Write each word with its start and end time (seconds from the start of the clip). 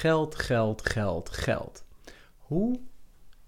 Geld, 0.00 0.34
geld, 0.34 0.88
geld, 0.88 1.30
geld. 1.30 1.84
Hoe 2.36 2.80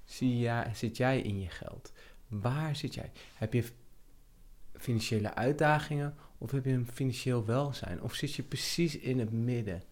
zie 0.04 0.38
jij, 0.38 0.70
zit 0.74 0.96
jij 0.96 1.20
in 1.20 1.40
je 1.40 1.48
geld? 1.48 1.92
Waar 2.28 2.76
zit 2.76 2.94
jij? 2.94 3.10
Heb 3.34 3.52
je 3.52 3.64
financiële 4.74 5.34
uitdagingen 5.34 6.14
of 6.38 6.50
heb 6.50 6.64
je 6.64 6.72
een 6.72 6.90
financieel 6.92 7.44
welzijn? 7.44 8.02
Of 8.02 8.14
zit 8.14 8.34
je 8.34 8.42
precies 8.42 8.98
in 8.98 9.18
het 9.18 9.32
midden? 9.32 9.82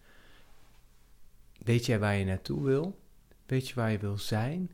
Weet 1.63 1.85
jij 1.85 1.99
waar 1.99 2.15
je 2.15 2.25
naartoe 2.25 2.63
wil? 2.63 2.99
Weet 3.45 3.67
je 3.67 3.75
waar 3.75 3.91
je 3.91 3.97
wil 3.97 4.17
zijn? 4.17 4.71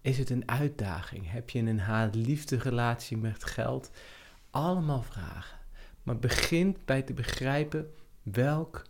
Is 0.00 0.18
het 0.18 0.30
een 0.30 0.48
uitdaging? 0.48 1.30
Heb 1.30 1.50
je 1.50 1.58
een 1.58 1.80
haat-liefde 1.80 2.56
relatie 2.56 3.16
met 3.16 3.44
geld? 3.44 3.90
Allemaal 4.50 5.02
vragen. 5.02 5.58
Maar 6.02 6.18
begin 6.18 6.76
bij 6.84 7.02
te 7.02 7.12
begrijpen 7.12 7.94
welk 8.22 8.88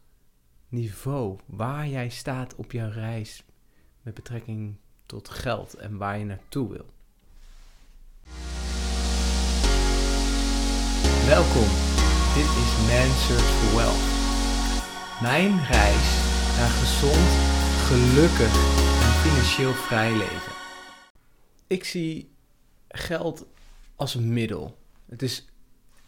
niveau, 0.70 1.38
waar 1.46 1.88
jij 1.88 2.08
staat 2.08 2.54
op 2.54 2.72
jouw 2.72 2.90
reis 2.90 3.44
met 4.02 4.14
betrekking 4.14 4.76
tot 5.06 5.28
geld 5.28 5.74
en 5.74 5.96
waar 5.96 6.18
je 6.18 6.24
naartoe 6.24 6.68
wil. 6.68 6.86
Welkom, 11.26 11.68
dit 12.34 12.50
is 12.62 12.72
Man 12.88 13.10
Search 13.24 13.50
for 13.58 13.76
Wealth. 13.76 14.08
Mijn 15.22 15.64
reis 15.64 16.08
naar 16.56 16.70
gezond, 16.70 17.30
gelukkig 17.88 18.54
en 19.02 19.12
financieel 19.28 19.72
vrij 19.72 20.10
leven. 20.10 20.52
Ik 21.66 21.84
zie 21.84 22.30
geld 22.88 23.46
als 23.96 24.14
een 24.14 24.32
middel. 24.32 24.78
Het 25.08 25.22
is 25.22 25.44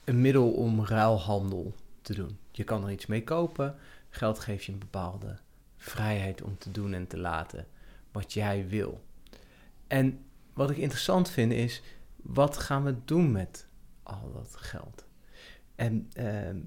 een 0.04 0.20
middel 0.20 0.51
om 0.51 0.84
ruilhandel 0.84 1.74
te 2.02 2.15
doen. 2.15 2.38
Je 2.51 2.65
kan 2.65 2.84
er 2.84 2.92
iets 2.92 3.06
mee 3.06 3.24
kopen. 3.24 3.79
Geld 4.15 4.39
geeft 4.39 4.65
je 4.65 4.73
een 4.73 4.79
bepaalde 4.79 5.39
vrijheid 5.77 6.43
om 6.43 6.59
te 6.59 6.71
doen 6.71 6.95
en 6.95 7.07
te 7.07 7.19
laten 7.19 7.66
wat 8.11 8.33
jij 8.33 8.69
wil. 8.69 9.04
En 9.87 10.24
wat 10.52 10.71
ik 10.71 10.77
interessant 10.77 11.30
vind 11.30 11.52
is, 11.52 11.82
wat 12.16 12.57
gaan 12.57 12.85
we 12.85 12.95
doen 13.04 13.32
met 13.32 13.66
al 14.02 14.32
dat 14.32 14.57
geld? 14.57 15.04
En 15.74 16.10
uh, 16.16 16.63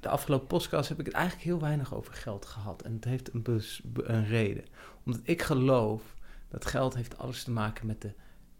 de 0.00 0.08
afgelopen 0.08 0.46
podcast 0.46 0.88
heb 0.88 0.98
ik 0.98 1.06
het 1.06 1.14
eigenlijk 1.14 1.44
heel 1.44 1.60
weinig 1.60 1.94
over 1.94 2.14
geld 2.14 2.46
gehad. 2.46 2.82
En 2.82 2.92
het 2.92 3.04
heeft 3.04 3.34
een, 3.34 3.62
een 3.94 4.26
reden. 4.26 4.64
Omdat 5.04 5.22
ik 5.24 5.42
geloof 5.42 6.14
dat 6.48 6.66
geld 6.66 6.94
heeft 6.94 7.18
alles 7.18 7.42
te 7.42 7.50
maken 7.50 7.86
met 7.86 8.00
de 8.00 8.12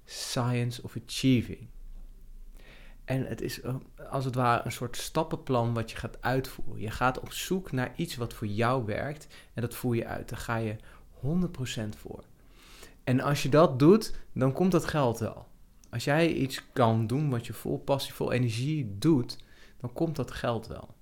science 0.05 0.83
of 0.83 0.97
achieving. 1.07 1.69
En 3.05 3.27
het 3.27 3.41
is 3.41 3.61
eh, 3.61 3.75
als 4.11 4.25
het 4.25 4.35
ware 4.35 4.65
een 4.65 4.73
soort 4.73 4.97
stappenplan 4.97 5.75
wat 5.75 5.91
je 5.91 5.97
gaat 5.97 6.23
uitvoeren. 6.23 6.81
Je 6.81 6.91
gaat 6.91 7.21
op 7.21 7.33
zoek 7.33 7.73
naar 7.73 7.93
iets 7.97 8.17
wat 8.17 8.35
voor 8.35 8.47
jou 8.47 8.85
werkt 8.85 9.27
en 9.55 9.63
dat 9.63 9.75
voer 9.75 9.97
je 9.97 10.07
uit. 10.07 10.29
Daar 10.29 10.39
ga 10.39 10.57
je 10.57 10.77
100% 11.23 11.89
voor. 11.97 12.25
En 13.05 13.21
als 13.21 13.43
je 13.43 13.49
dat 13.49 13.79
doet, 13.79 14.15
dan 14.33 14.53
komt 14.53 14.73
dat 14.73 14.85
geld 14.85 15.19
wel. 15.19 15.47
Als 15.91 16.05
jij 16.05 16.33
iets 16.33 16.63
kan 16.73 17.07
doen 17.07 17.31
wat 17.31 17.47
je 17.47 17.53
vol 17.53 17.79
passie, 17.79 18.15
vol 18.15 18.33
energie 18.33 18.97
doet, 18.99 19.39
dan 19.81 19.93
komt 19.93 20.17
dat 20.17 20.31
geld 20.31 20.67
wel. 20.67 20.95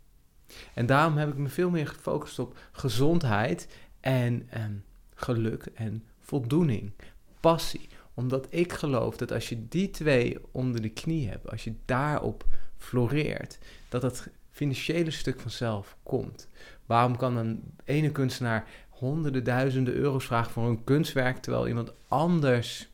En 0.74 0.86
daarom 0.86 1.16
heb 1.16 1.28
ik 1.28 1.36
me 1.36 1.48
veel 1.48 1.70
meer 1.70 1.86
gefocust 1.86 2.38
op 2.38 2.58
gezondheid 2.72 3.68
en 4.00 4.46
ehm, 4.50 4.74
geluk 5.14 5.66
en 5.74 6.04
voldoening, 6.20 6.92
passie 7.40 7.88
omdat 8.14 8.46
ik 8.50 8.72
geloof 8.72 9.16
dat 9.16 9.32
als 9.32 9.48
je 9.48 9.68
die 9.68 9.90
twee 9.90 10.38
onder 10.50 10.82
de 10.82 10.88
knie 10.88 11.28
hebt, 11.28 11.50
als 11.50 11.64
je 11.64 11.74
daarop 11.84 12.46
floreert, 12.76 13.58
dat 13.88 14.02
het 14.02 14.30
financiële 14.50 15.10
stuk 15.10 15.40
vanzelf 15.40 15.96
komt. 16.02 16.48
Waarom 16.86 17.16
kan 17.16 17.36
een 17.36 17.74
ene 17.84 18.12
kunstenaar 18.12 18.68
honderden 18.88 19.44
duizenden 19.44 19.94
euro's 19.94 20.24
vragen 20.24 20.52
voor 20.52 20.68
een 20.68 20.84
kunstwerk, 20.84 21.36
terwijl 21.36 21.68
iemand 21.68 21.92
anders 22.08 22.90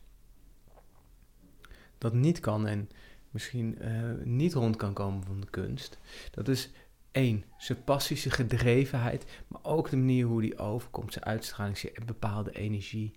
dat 1.97 2.13
niet 2.13 2.39
kan 2.39 2.67
en 2.67 2.89
misschien 3.29 3.77
uh, 3.81 4.11
niet 4.23 4.53
rond 4.53 4.75
kan 4.75 4.93
komen 4.93 5.23
van 5.23 5.39
de 5.39 5.49
kunst? 5.49 5.97
Dat 6.31 6.47
is 6.47 6.69
één, 7.11 7.43
zijn 7.57 7.83
passie, 7.83 8.17
zijn 8.17 8.33
gedrevenheid, 8.33 9.25
maar 9.47 9.63
ook 9.63 9.89
de 9.89 9.97
manier 9.97 10.25
hoe 10.25 10.41
die 10.41 10.57
overkomt, 10.57 11.13
zijn 11.13 11.25
uitstraling, 11.25 11.77
zijn 11.77 11.93
bepaalde 12.05 12.51
energie. 12.51 13.13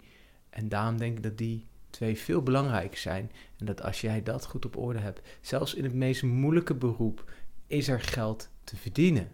En 0.51 0.69
daarom 0.69 0.99
denk 0.99 1.17
ik 1.17 1.23
dat 1.23 1.39
die 1.39 1.67
twee 1.93 2.19
veel 2.19 2.43
belangrijker 2.43 2.99
zijn. 2.99 3.31
En 3.59 3.67
dat 3.67 3.83
als 3.83 4.01
jij 4.01 4.23
dat 4.23 4.47
goed 4.47 4.65
op 4.65 4.77
orde 4.77 4.99
hebt, 4.99 5.21
zelfs 5.41 5.75
in 5.75 5.85
het 5.85 5.95
meest 5.95 6.23
moeilijke 6.23 6.75
beroep, 6.75 7.33
is 7.67 7.89
er 7.89 8.01
geld 8.01 8.51
te 8.65 8.77
verdienen. 8.77 9.33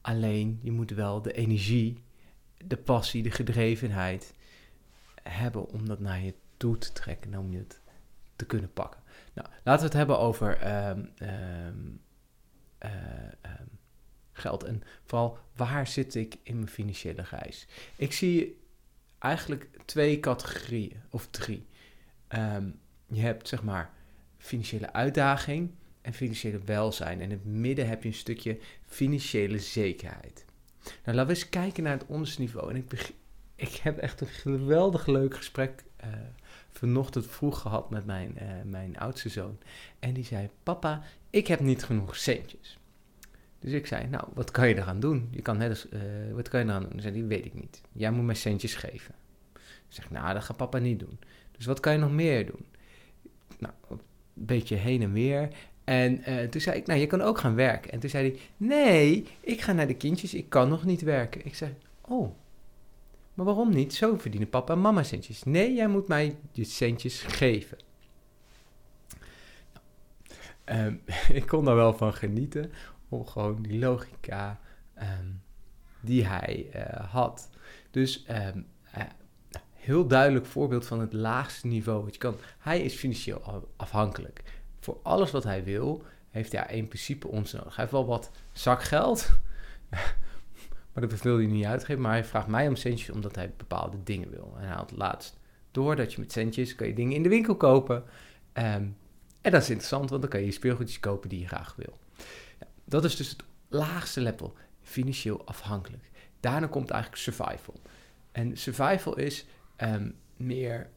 Alleen 0.00 0.58
je 0.62 0.72
moet 0.72 0.90
wel 0.90 1.22
de 1.22 1.32
energie, 1.32 2.02
de 2.66 2.76
passie, 2.76 3.22
de 3.22 3.30
gedrevenheid 3.30 4.34
hebben 5.22 5.68
om 5.68 5.86
dat 5.86 6.00
naar 6.00 6.20
je 6.20 6.34
toe 6.56 6.78
te 6.78 6.92
trekken, 6.92 7.36
om 7.36 7.52
je 7.52 7.58
het 7.58 7.80
te 8.36 8.46
kunnen 8.46 8.72
pakken. 8.72 9.00
Nou, 9.34 9.48
laten 9.64 9.80
we 9.80 9.86
het 9.86 9.96
hebben 9.96 10.18
over 10.18 10.56
ehm, 10.56 11.04
ehm, 11.16 11.76
eh, 12.78 12.92
ehm, 13.40 13.66
geld 14.32 14.62
en 14.64 14.82
vooral 15.04 15.38
waar 15.56 15.86
zit 15.86 16.14
ik 16.14 16.36
in 16.42 16.54
mijn 16.54 16.68
financiële 16.68 17.22
reis. 17.22 17.66
Ik 17.96 18.12
zie 18.12 18.58
eigenlijk 19.18 19.68
twee 19.84 20.20
categorieën, 20.20 21.02
of 21.10 21.28
drie. 21.30 21.66
Ehm, 22.28 22.70
je 23.06 23.20
hebt 23.20 23.48
zeg 23.48 23.62
maar 23.62 23.90
financiële 24.38 24.92
uitdaging 24.92 25.70
en 26.00 26.12
financiële 26.12 26.60
welzijn. 26.64 27.20
En 27.20 27.24
in 27.24 27.30
het 27.30 27.44
midden 27.44 27.88
heb 27.88 28.02
je 28.02 28.08
een 28.08 28.14
stukje 28.14 28.58
financiële 28.86 29.58
zekerheid. 29.58 30.44
Nou, 30.82 31.16
laten 31.16 31.26
we 31.26 31.40
eens 31.40 31.48
kijken 31.48 31.82
naar 31.82 31.98
het 31.98 32.06
onderste 32.06 32.40
niveau. 32.40 32.70
En 32.70 32.76
ik, 32.76 33.12
ik 33.54 33.74
heb 33.74 33.98
echt 33.98 34.20
een 34.20 34.26
geweldig 34.26 35.06
leuk 35.06 35.36
gesprek 35.36 35.84
uh, 36.04 36.10
vanochtend 36.70 37.26
vroeg 37.26 37.60
gehad 37.60 37.90
met 37.90 38.06
mijn, 38.06 38.38
uh, 38.42 38.48
mijn 38.64 38.98
oudste 38.98 39.28
zoon. 39.28 39.58
En 39.98 40.14
die 40.14 40.24
zei: 40.24 40.50
Papa, 40.62 41.02
ik 41.30 41.46
heb 41.46 41.60
niet 41.60 41.84
genoeg 41.84 42.16
centjes. 42.16 42.78
Dus 43.60 43.72
ik 43.72 43.86
zei, 43.86 44.06
nou, 44.06 44.24
wat 44.34 44.50
kan 44.50 44.68
je 44.68 44.76
eraan 44.76 45.00
doen? 45.00 45.28
Je 45.30 45.42
kan 45.42 45.56
net 45.56 45.86
uh, 45.92 46.00
wat 46.34 46.48
kan 46.48 46.60
je 46.60 46.66
eraan 46.66 46.82
doen? 46.82 46.90
Dan 46.90 47.00
zei 47.00 47.18
hij, 47.18 47.26
weet 47.26 47.44
ik 47.44 47.54
niet. 47.54 47.80
Jij 47.92 48.10
moet 48.10 48.24
mij 48.24 48.34
centjes 48.34 48.74
geven. 48.74 49.14
Ik 49.54 49.94
zeg, 49.94 50.10
nou, 50.10 50.34
dat 50.34 50.42
gaat 50.42 50.56
papa 50.56 50.78
niet 50.78 50.98
doen. 50.98 51.18
Dus 51.56 51.66
wat 51.66 51.80
kan 51.80 51.92
je 51.92 51.98
nog 51.98 52.12
meer 52.12 52.46
doen? 52.46 52.66
Nou, 53.58 53.74
een 53.88 54.00
beetje 54.34 54.76
heen 54.76 55.02
en 55.02 55.12
weer. 55.12 55.48
En 55.84 56.30
uh, 56.30 56.48
toen 56.48 56.60
zei 56.60 56.76
ik, 56.76 56.86
nou, 56.86 57.00
je 57.00 57.06
kan 57.06 57.20
ook 57.20 57.38
gaan 57.38 57.54
werken. 57.54 57.92
En 57.92 58.00
toen 58.00 58.10
zei 58.10 58.30
hij, 58.30 58.40
nee, 58.56 59.26
ik 59.40 59.60
ga 59.60 59.72
naar 59.72 59.86
de 59.86 59.96
kindjes, 59.96 60.34
ik 60.34 60.48
kan 60.48 60.68
nog 60.68 60.84
niet 60.84 61.00
werken. 61.00 61.46
Ik 61.46 61.54
zei, 61.54 61.74
oh, 62.00 62.34
maar 63.34 63.46
waarom 63.46 63.74
niet? 63.74 63.94
Zo 63.94 64.16
verdienen 64.16 64.48
papa 64.48 64.72
en 64.72 64.80
mama 64.80 65.02
centjes. 65.02 65.42
Nee, 65.42 65.74
jij 65.74 65.88
moet 65.88 66.08
mij 66.08 66.36
je 66.52 66.64
centjes 66.64 67.22
geven. 67.22 67.78
Um, 70.64 71.00
ik 71.40 71.46
kon 71.46 71.64
daar 71.64 71.74
wel 71.74 71.94
van 71.94 72.14
genieten, 72.14 72.72
gewoon 73.10 73.62
die 73.62 73.78
logica 73.78 74.60
ehm, 74.94 75.28
die 76.00 76.26
hij 76.26 76.70
uh, 76.74 77.12
had. 77.12 77.48
Dus 77.90 78.24
um, 78.30 78.66
uh, 78.96 79.02
heel 79.72 80.06
duidelijk 80.06 80.46
voorbeeld 80.46 80.86
van 80.86 81.00
het 81.00 81.12
laagste 81.12 81.66
niveau. 81.66 82.04
Wat 82.04 82.14
je 82.14 82.20
kan, 82.20 82.36
hij 82.58 82.80
is 82.80 82.94
financieel 82.94 83.68
afhankelijk. 83.76 84.42
Voor 84.80 84.98
alles 85.02 85.30
wat 85.30 85.44
hij 85.44 85.64
wil, 85.64 86.04
heeft 86.30 86.52
hij 86.52 86.66
in 86.76 86.88
principe 86.88 87.28
ons 87.28 87.52
nodig. 87.52 87.76
Hij 87.76 87.84
heeft 87.84 87.96
wel 87.96 88.06
wat 88.06 88.30
zakgeld, 88.52 89.32
maar 90.92 91.08
dat 91.08 91.22
wil 91.22 91.36
hij 91.36 91.46
niet 91.46 91.64
uitgeven. 91.64 92.02
Maar 92.02 92.12
hij 92.12 92.24
vraagt 92.24 92.46
mij 92.46 92.68
om 92.68 92.76
centjes 92.76 93.10
omdat 93.10 93.34
hij 93.34 93.52
bepaalde 93.56 94.02
dingen 94.02 94.30
wil. 94.30 94.54
En 94.58 94.66
hij 94.66 94.76
had 94.76 94.92
laatst 94.96 95.36
door 95.70 95.96
dat 95.96 96.12
je 96.12 96.20
met 96.20 96.32
centjes 96.32 96.74
kan 96.74 96.86
je 96.86 96.94
dingen 96.94 97.16
in 97.16 97.22
de 97.22 97.28
winkel 97.28 97.56
kopen. 97.56 97.96
Um, 98.52 98.96
en 99.40 99.50
dat 99.52 99.62
is 99.62 99.68
interessant, 99.68 100.10
want 100.10 100.22
dan 100.22 100.30
kan 100.30 100.44
je 100.44 100.50
speelgoedjes 100.50 101.00
kopen 101.00 101.28
die 101.28 101.40
je 101.40 101.46
graag 101.46 101.74
wil. 101.76 101.98
Dat 102.88 103.04
is 103.04 103.16
dus 103.16 103.28
het 103.28 103.44
laagste 103.68 104.20
level, 104.20 104.54
financieel 104.82 105.46
afhankelijk. 105.46 106.10
Daarna 106.40 106.66
komt 106.66 106.90
eigenlijk 106.90 107.22
survival. 107.22 107.80
En 108.32 108.56
survival 108.56 109.16
is 109.16 109.46
um, 109.76 110.14
meer, 110.36 110.90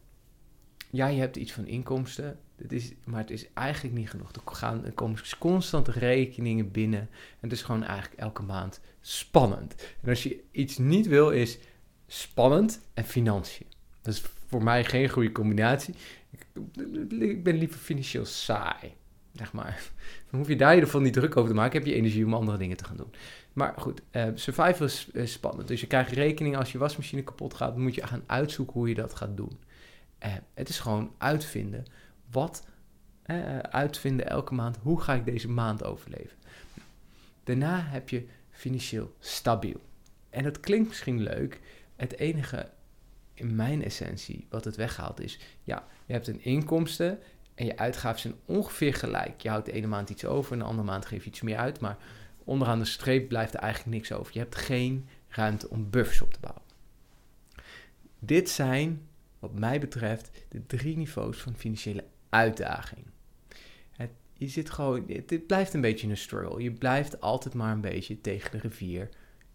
ja, 0.89 1.07
je 1.07 1.19
hebt 1.19 1.35
iets 1.35 1.51
van 1.51 1.67
inkomsten, 1.67 2.39
het 2.55 2.71
is, 2.71 2.93
maar 3.03 3.19
het 3.19 3.29
is 3.29 3.53
eigenlijk 3.53 3.95
niet 3.95 4.09
genoeg. 4.09 4.31
Er, 4.31 4.41
gaan, 4.45 4.93
komen 4.93 5.19
constant 5.39 5.87
rekeningen 5.87 6.71
binnen 6.71 6.99
en 6.99 7.09
het 7.39 7.51
is 7.51 7.61
gewoon 7.61 7.83
eigenlijk 7.83 8.21
elke 8.21 8.43
maand 8.43 8.81
spannend. 9.01 9.75
En 10.01 10.09
als 10.09 10.23
je 10.23 10.43
iets 10.51 10.77
niet 10.77 11.07
wil, 11.07 11.29
is 11.29 11.57
spannend 12.07 12.81
en 12.93 13.03
financiën. 13.03 13.67
Dat 14.01 14.13
is 14.13 14.21
voor 14.47 14.63
mij 14.63 14.85
geen 14.85 15.09
goede 15.09 15.31
combinatie. 15.31 15.95
Ik 17.09 17.43
ben 17.43 17.57
liever 17.57 17.79
financieel 17.79 18.25
saai 18.25 18.93
zeg 19.33 19.53
maar. 19.53 19.81
Dan 20.29 20.39
hoef 20.39 20.47
je 20.49 20.55
daar 20.55 20.75
in 20.75 20.83
ieder 20.83 21.01
niet 21.01 21.13
druk 21.13 21.37
over 21.37 21.49
te 21.49 21.55
maken. 21.55 21.77
Heb 21.77 21.87
je 21.87 21.93
energie 21.93 22.25
om 22.25 22.33
andere 22.33 22.57
dingen 22.57 22.77
te 22.77 22.85
gaan 22.85 22.97
doen. 22.97 23.13
Maar 23.53 23.73
goed, 23.77 24.01
uh, 24.11 24.27
survival 24.33 24.85
is, 24.85 25.09
spannend. 25.23 25.67
Dus 25.67 25.81
je 25.81 25.87
krijgt 25.87 26.11
rekening 26.11 26.57
als 26.57 26.71
je 26.71 26.77
wasmachine 26.77 27.23
kapot 27.23 27.53
gaat. 27.53 27.77
Moet 27.77 27.95
je 27.95 28.07
gaan 28.07 28.23
uitzoeken 28.25 28.73
hoe 28.73 28.89
je 28.89 28.95
dat 28.95 29.15
gaat 29.15 29.37
doen. 29.37 29.59
Uh, 30.25 30.33
het 30.53 30.69
is 30.69 30.79
gewoon 30.79 31.13
uitvinden. 31.17 31.85
Wat 32.31 32.65
uh, 33.25 33.59
uitvinden 33.59 34.29
elke 34.29 34.53
maand. 34.53 34.77
Hoe 34.81 35.01
ga 35.01 35.13
ik 35.13 35.25
deze 35.25 35.49
maand 35.49 35.83
overleven? 35.83 36.37
Daarna 37.43 37.81
heb 37.81 38.09
je 38.09 38.25
financieel 38.49 39.15
stabiel. 39.19 39.81
en 40.29 40.43
dat 40.43 40.59
klinkt 40.59 40.87
misschien 40.87 41.21
leuk. 41.21 41.59
Het 41.95 42.17
enige 42.17 42.69
in 43.33 43.55
mijn 43.55 43.83
essentie 43.83 44.47
wat 44.49 44.65
het 44.65 44.75
weghaalt 44.75 45.19
is, 45.19 45.39
ja, 45.63 45.87
je 46.05 46.13
hebt 46.13 46.27
een 46.27 46.43
inkomsten 46.43 47.19
en 47.61 47.67
je 47.67 47.77
uitgaven 47.77 48.19
zijn 48.19 48.35
ongeveer 48.45 48.93
gelijk. 48.93 49.41
Je 49.41 49.49
houdt 49.49 49.65
de 49.65 49.71
ene 49.71 49.87
maand 49.87 50.09
iets 50.09 50.25
over 50.25 50.53
en 50.53 50.59
de 50.59 50.65
andere 50.65 50.87
maand 50.87 51.05
geef 51.05 51.23
je 51.23 51.29
iets 51.29 51.41
meer 51.41 51.57
uit, 51.57 51.79
maar 51.79 51.97
onderaan 52.43 52.79
de 52.79 52.85
streep 52.85 53.27
blijft 53.27 53.53
er 53.53 53.59
eigenlijk 53.59 53.95
niks 53.95 54.11
over. 54.11 54.33
Je 54.33 54.39
hebt 54.39 54.55
geen 54.55 55.07
ruimte 55.27 55.69
om 55.69 55.89
buffers 55.89 56.21
op 56.21 56.33
te 56.33 56.39
bouwen. 56.39 56.63
Dit 58.19 58.49
zijn, 58.49 59.07
wat 59.39 59.59
mij 59.59 59.79
betreft, 59.79 60.31
de 60.49 60.65
drie 60.65 60.97
niveaus 60.97 61.37
van 61.37 61.55
financiële 61.55 62.03
uitdaging. 62.29 63.05
Het, 63.91 64.11
je 64.33 64.47
zit 64.47 64.69
gewoon, 64.69 65.03
het, 65.07 65.47
blijft 65.47 65.73
een 65.73 65.81
beetje 65.81 66.07
een 66.07 66.17
struggle. 66.17 66.63
Je 66.63 66.71
blijft 66.71 67.21
altijd 67.21 67.53
maar 67.53 67.71
een 67.71 67.81
beetje 67.81 68.21
tegen 68.21 68.51
de 68.51 68.57
rivier 68.57 69.09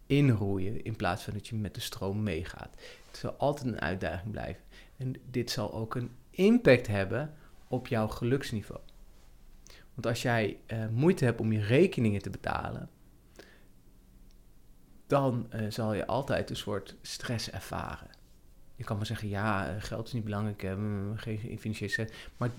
inroeien 0.05 0.83
in 0.83 0.95
plaats 0.95 1.23
van 1.23 1.33
dat 1.33 1.47
je 1.47 1.55
met 1.55 1.75
de 1.75 1.81
stroom 1.81 2.23
meegaat. 2.23 2.75
Het 3.07 3.17
zal 3.17 3.31
altijd 3.31 3.67
een 3.67 3.81
uitdaging 3.81 4.31
blijven. 4.31 4.63
En 4.97 5.15
dit 5.31 5.51
zal 5.51 5.73
ook 5.73 5.95
een 5.95 6.11
impact 6.29 6.87
hebben 6.87 7.33
op 7.67 7.87
jouw 7.87 8.07
geluksniveau. 8.07 8.81
Want 9.93 10.07
als 10.07 10.21
jij 10.21 10.59
uh, 10.67 10.87
moeite 10.87 11.25
hebt 11.25 11.39
om 11.39 11.51
je 11.51 11.61
rekeningen 11.61 12.21
te 12.21 12.29
betalen, 12.29 12.89
dan 15.07 15.47
uh, 15.55 15.71
zal 15.71 15.93
je 15.93 16.07
altijd 16.07 16.49
een 16.49 16.55
soort 16.55 16.95
stress 17.01 17.49
ervaren. 17.51 18.09
Je 18.75 18.83
kan 18.83 18.97
maar 18.97 19.05
zeggen, 19.05 19.29
ja, 19.29 19.69
eh, 19.69 19.81
geld 19.81 20.07
is 20.07 20.13
niet 20.13 20.23
belangrijk, 20.23 20.59
geen 21.15 21.59
financiële 21.59 21.91
stress. 21.91 22.13
Maar 22.37 22.49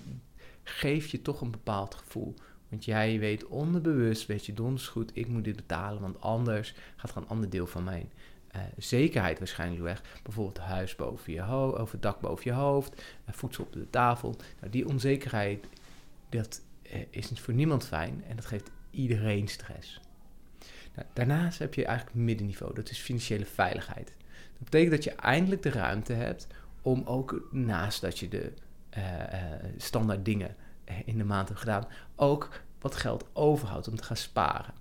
geef 0.63 1.07
je 1.07 1.21
toch 1.21 1.41
een 1.41 1.51
bepaald 1.51 1.95
gevoel. 1.95 2.33
Want 2.69 2.85
jij 2.85 3.19
weet 3.19 3.45
onderbewust, 3.45 4.25
weet 4.25 4.45
je 4.45 4.53
donders 4.53 4.87
goed, 4.87 5.11
ik 5.13 5.27
moet 5.27 5.43
dit 5.43 5.55
betalen, 5.55 6.01
want 6.01 6.21
anders 6.21 6.75
gaat 6.95 7.11
er 7.11 7.17
een 7.17 7.27
ander 7.27 7.49
deel 7.49 7.67
van 7.67 7.83
mijn 7.83 8.11
uh, 8.55 8.61
zekerheid 8.77 9.37
waarschijnlijk 9.37 9.81
weg. 9.81 10.01
Bijvoorbeeld 10.23 10.57
huis 10.57 10.95
boven 10.95 11.33
je 11.33 11.41
hoofd, 11.41 11.79
of 11.79 11.91
het 11.91 12.01
dak 12.01 12.19
boven 12.19 12.43
je 12.51 12.57
hoofd, 12.57 13.01
uh, 13.01 13.33
voedsel 13.33 13.63
op 13.63 13.73
de 13.73 13.89
tafel. 13.89 14.35
Nou, 14.59 14.71
die 14.71 14.87
onzekerheid, 14.87 15.65
dat 16.29 16.61
uh, 16.93 17.01
is 17.09 17.31
voor 17.33 17.53
niemand 17.53 17.85
fijn 17.85 18.23
en 18.27 18.35
dat 18.35 18.45
geeft 18.45 18.71
iedereen 18.91 19.47
stress. 19.47 20.01
Nou, 20.95 21.07
daarnaast 21.13 21.59
heb 21.59 21.73
je 21.73 21.85
eigenlijk 21.85 22.17
middenniveau, 22.17 22.73
dat 22.73 22.89
is 22.89 22.99
financiële 22.99 23.45
veiligheid. 23.45 24.13
Dat 24.53 24.63
betekent 24.63 24.91
dat 24.91 25.03
je 25.03 25.11
eindelijk 25.11 25.63
de 25.63 25.69
ruimte 25.69 26.13
hebt 26.13 26.47
om 26.81 27.03
ook 27.05 27.47
naast 27.51 28.01
dat 28.01 28.19
je 28.19 28.27
de 28.27 28.53
standaard 29.77 30.25
dingen 30.25 30.55
in 31.05 31.17
de 31.17 31.23
maand 31.23 31.47
hebt 31.47 31.59
gedaan, 31.59 31.87
ook 32.15 32.61
wat 32.79 32.95
geld 32.95 33.25
overhoudt 33.33 33.87
om 33.87 33.95
te 33.95 34.03
gaan 34.03 34.17
sparen. 34.17 34.73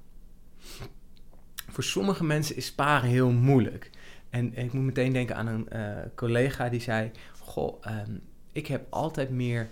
Voor 1.79 1.87
sommige 1.87 2.25
mensen 2.25 2.57
is 2.57 2.67
sparen 2.67 3.09
heel 3.09 3.31
moeilijk. 3.31 3.91
En 4.31 4.57
ik 4.57 4.73
moet 4.73 4.85
meteen 4.85 5.13
denken 5.13 5.37
aan 5.37 5.47
een 5.47 5.69
uh, 5.73 5.97
collega 6.15 6.69
die 6.69 6.81
zei: 6.81 7.11
Goh, 7.39 7.85
um, 7.87 8.21
ik 8.53 8.67
heb 8.67 8.87
altijd 8.91 9.31
meer 9.31 9.69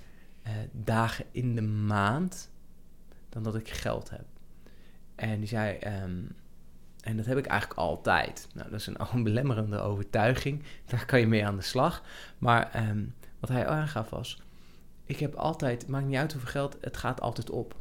uh, 0.47 0.53
dagen 0.73 1.25
in 1.31 1.55
de 1.55 1.63
maand 1.63 2.51
dan 3.29 3.43
dat 3.43 3.55
ik 3.55 3.69
geld 3.69 4.11
heb. 4.11 4.25
En 5.15 5.39
die 5.39 5.49
zei: 5.49 5.79
um, 6.03 6.37
En 7.01 7.17
dat 7.17 7.27
heb 7.27 7.39
ik 7.39 7.47
eigenlijk 7.47 7.81
altijd. 7.81 8.49
Nou, 8.55 8.71
dat 8.71 8.81
is 8.81 8.87
een 8.87 9.11
onbelemmerende 9.15 9.79
overtuiging. 9.79 10.63
Daar 10.85 11.07
kan 11.07 11.21
je 11.21 11.27
mee 11.27 11.47
aan 11.47 11.57
de 11.57 11.63
slag. 11.63 12.03
Maar 12.39 12.89
um, 12.89 13.15
wat 13.41 13.51
hij 13.51 13.67
aangaf 13.67 14.11
was: 14.11 14.43
Ik 15.05 15.19
heb 15.19 15.35
altijd, 15.35 15.89
maakt 15.89 16.07
niet 16.07 16.17
uit 16.17 16.33
hoeveel 16.33 16.51
geld, 16.51 16.77
het 16.81 16.97
gaat 16.97 17.21
altijd 17.21 17.51
op. 17.51 17.77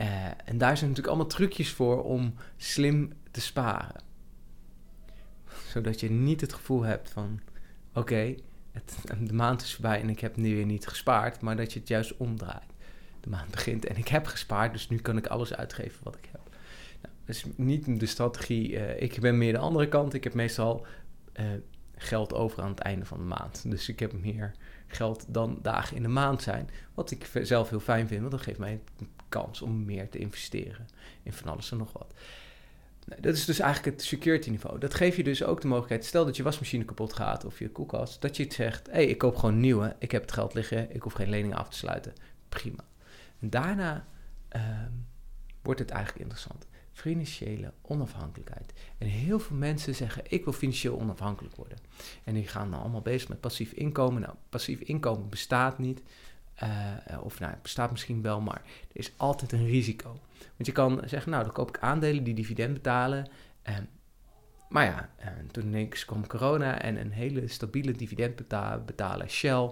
Uh, 0.00 0.24
en 0.44 0.58
daar 0.58 0.76
zijn 0.76 0.90
natuurlijk 0.90 1.06
allemaal 1.06 1.26
trucjes 1.26 1.70
voor 1.70 2.04
om 2.04 2.34
slim 2.56 3.12
te 3.30 3.40
sparen. 3.40 4.02
Zodat 5.68 6.00
je 6.00 6.10
niet 6.10 6.40
het 6.40 6.52
gevoel 6.52 6.82
hebt 6.82 7.10
van: 7.10 7.40
oké, 7.94 8.34
de 9.20 9.32
maand 9.32 9.62
is 9.62 9.72
voorbij 9.74 10.00
en 10.00 10.08
ik 10.08 10.20
heb 10.20 10.36
nu 10.36 10.54
weer 10.54 10.66
niet 10.66 10.86
gespaard, 10.86 11.40
maar 11.40 11.56
dat 11.56 11.72
je 11.72 11.78
het 11.78 11.88
juist 11.88 12.16
omdraait. 12.16 12.72
De 13.20 13.30
maand 13.30 13.50
begint 13.50 13.86
en 13.86 13.96
ik 13.96 14.08
heb 14.08 14.26
gespaard, 14.26 14.72
dus 14.72 14.88
nu 14.88 14.98
kan 14.98 15.16
ik 15.16 15.26
alles 15.26 15.54
uitgeven 15.54 16.04
wat 16.04 16.16
ik 16.16 16.28
heb. 16.32 16.40
Nou, 17.02 17.14
dat 17.24 17.36
is 17.36 17.44
niet 17.56 18.00
de 18.00 18.06
strategie. 18.06 18.70
Uh, 18.70 19.02
ik 19.02 19.20
ben 19.20 19.38
meer 19.38 19.52
de 19.52 19.58
andere 19.58 19.88
kant. 19.88 20.14
Ik 20.14 20.24
heb 20.24 20.34
meestal 20.34 20.86
uh, 21.40 21.46
geld 21.96 22.34
over 22.34 22.62
aan 22.62 22.70
het 22.70 22.78
einde 22.78 23.04
van 23.04 23.18
de 23.18 23.24
maand. 23.24 23.70
Dus 23.70 23.88
ik 23.88 24.00
heb 24.00 24.12
meer 24.12 24.52
geld 24.92 25.24
dan 25.28 25.58
dagen 25.62 25.96
in 25.96 26.02
de 26.02 26.08
maand 26.08 26.42
zijn. 26.42 26.70
Wat 26.94 27.10
ik 27.10 27.30
zelf 27.42 27.70
heel 27.70 27.80
fijn 27.80 28.08
vind, 28.08 28.20
want 28.20 28.32
dat 28.32 28.42
geeft 28.42 28.58
mij 28.58 28.80
kans 29.28 29.62
om 29.62 29.84
meer 29.84 30.08
te 30.08 30.18
investeren 30.18 30.88
in 31.22 31.32
van 31.32 31.50
alles 31.52 31.70
en 31.70 31.78
nog 31.78 31.92
wat. 31.92 32.14
dat 33.20 33.34
is 33.34 33.44
dus 33.44 33.58
eigenlijk 33.58 33.96
het 33.96 34.06
security 34.06 34.50
niveau. 34.50 34.78
Dat 34.78 34.94
geeft 34.94 35.16
je 35.16 35.24
dus 35.24 35.44
ook 35.44 35.60
de 35.60 35.66
mogelijkheid, 35.66 36.04
stel 36.04 36.24
dat 36.24 36.36
je 36.36 36.42
wasmachine 36.42 36.84
kapot 36.84 37.12
gaat 37.12 37.44
of 37.44 37.58
je 37.58 37.70
koelkast, 37.70 38.20
dat 38.20 38.36
je 38.36 38.42
het 38.42 38.52
zegt, 38.52 38.86
hé, 38.86 38.92
hey, 38.92 39.06
ik 39.06 39.18
koop 39.18 39.36
gewoon 39.36 39.54
een 39.54 39.60
nieuwe, 39.60 39.96
ik 39.98 40.10
heb 40.10 40.22
het 40.22 40.32
geld 40.32 40.54
liggen, 40.54 40.94
ik 40.94 41.02
hoef 41.02 41.12
geen 41.12 41.28
leningen 41.28 41.56
af 41.56 41.68
te 41.68 41.76
sluiten. 41.76 42.12
Prima. 42.48 42.84
En 43.38 43.50
daarna 43.50 44.06
ehm, 44.48 44.92
wordt 45.62 45.80
het 45.80 45.90
eigenlijk 45.90 46.20
interessant. 46.20 46.66
Financiële 47.00 47.72
onafhankelijkheid. 47.82 48.72
En 48.98 49.06
heel 49.06 49.38
veel 49.38 49.56
mensen 49.56 49.94
zeggen, 49.94 50.22
ik 50.28 50.44
wil 50.44 50.52
financieel 50.52 51.00
onafhankelijk 51.00 51.56
worden. 51.56 51.78
En 52.24 52.34
die 52.34 52.48
gaan 52.48 52.70
dan 52.70 52.80
allemaal 52.80 53.00
bezig 53.00 53.28
met 53.28 53.40
passief 53.40 53.72
inkomen. 53.72 54.22
Nou, 54.22 54.34
passief 54.48 54.80
inkomen 54.80 55.28
bestaat 55.28 55.78
niet. 55.78 56.02
Uh, 56.62 57.22
of 57.22 57.40
nou, 57.40 57.52
het 57.52 57.62
bestaat 57.62 57.90
misschien 57.90 58.22
wel, 58.22 58.40
maar 58.40 58.62
er 58.64 58.96
is 58.98 59.12
altijd 59.16 59.52
een 59.52 59.66
risico. 59.66 60.08
Want 60.38 60.66
je 60.66 60.72
kan 60.72 61.02
zeggen, 61.04 61.30
nou, 61.30 61.44
dan 61.44 61.52
koop 61.52 61.68
ik 61.68 61.78
aandelen 61.78 62.24
die 62.24 62.34
dividend 62.34 62.74
betalen. 62.74 63.28
Uh, 63.68 63.76
maar 64.68 64.84
ja, 64.84 65.10
uh, 65.20 65.26
toen 65.50 65.66
ineens 65.66 66.04
kwam 66.04 66.26
corona 66.26 66.80
en 66.80 67.00
een 67.00 67.12
hele 67.12 67.48
stabiele 67.48 67.92
dividend 67.92 68.36
betalen, 68.36 68.84
betalen. 68.84 69.30
Shell 69.30 69.70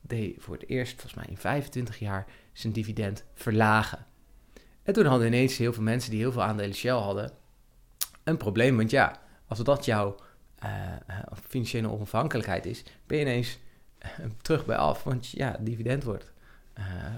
deed 0.00 0.36
voor 0.38 0.54
het 0.54 0.68
eerst, 0.68 0.92
volgens 0.92 1.14
mij 1.14 1.26
in 1.28 1.36
25 1.36 1.98
jaar, 1.98 2.26
zijn 2.52 2.72
dividend 2.72 3.24
verlagen. 3.34 4.06
En 4.84 4.92
toen 4.92 5.04
hadden 5.04 5.26
ineens 5.26 5.56
heel 5.56 5.72
veel 5.72 5.82
mensen 5.82 6.10
die 6.10 6.20
heel 6.20 6.32
veel 6.32 6.42
aandelen 6.42 6.74
Shell 6.74 6.90
hadden, 6.90 7.30
een 8.24 8.36
probleem. 8.36 8.76
Want 8.76 8.90
ja, 8.90 9.20
als 9.46 9.58
dat 9.58 9.84
jouw 9.84 10.16
financiële 11.48 11.90
onafhankelijkheid 11.90 12.66
is, 12.66 12.82
ben 13.06 13.18
je 13.18 13.24
ineens 13.24 13.58
terug 14.42 14.66
bij 14.66 14.76
af. 14.76 15.04
Want 15.04 15.30
ja, 15.30 15.56
dividend 15.60 16.04
wordt 16.04 16.32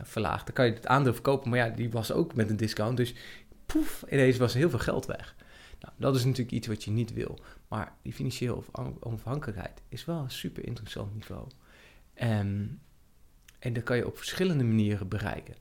verlaagd. 0.03 0.47
Dan 0.47 0.55
kan 0.55 0.67
je 0.67 0.73
het 0.73 0.87
aandeel 0.87 1.13
verkopen, 1.13 1.51
maar 1.51 1.59
ja, 1.59 1.69
die 1.69 1.91
was 1.91 2.13
ook 2.13 2.35
met 2.35 2.51
een 2.51 2.57
discount. 2.57 2.97
Dus 2.97 3.15
poef, 3.67 4.05
ineens 4.11 4.37
was 4.37 4.55
heel 4.55 4.71
veel 4.71 4.79
geld 4.79 5.07
weg. 5.07 5.35
Nou, 5.81 5.95
dat 5.97 6.15
is 6.15 6.25
natuurlijk 6.25 6.51
iets 6.51 6.67
wat 6.67 6.85
je 6.85 6.91
niet 6.91 7.13
wil. 7.13 7.39
Maar 7.69 7.93
die 8.03 8.13
financiële 8.13 8.63
onafhankelijkheid 9.01 9.83
is 9.89 10.05
wel 10.05 10.19
een 10.19 10.31
super 10.31 10.67
interessant 10.67 11.15
niveau. 11.15 11.49
Um, 12.23 12.81
en 13.59 13.73
dat 13.73 13.83
kan 13.83 13.97
je 13.97 14.07
op 14.07 14.17
verschillende 14.17 14.65
manieren 14.65 15.09
bereiken. 15.09 15.55